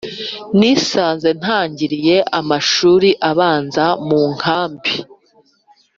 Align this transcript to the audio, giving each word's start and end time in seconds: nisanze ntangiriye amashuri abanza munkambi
nisanze 0.57 1.29
ntangiriye 1.39 2.17
amashuri 2.39 3.09
abanza 3.29 3.85
munkambi 4.07 4.93